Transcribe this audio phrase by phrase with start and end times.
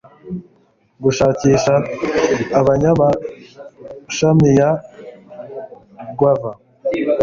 [1.03, 1.73] gushakisha
[2.59, 4.71] abanyamashami ya
[6.17, 6.51] guava